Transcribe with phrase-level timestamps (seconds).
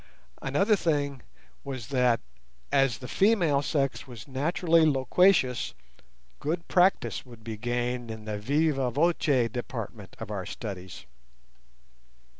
[0.41, 1.21] Another thing
[1.63, 2.21] was that,
[2.71, 5.75] as the female sex was naturally loquacious,
[6.39, 11.05] good practice would be gained in the viva voce department of our studies.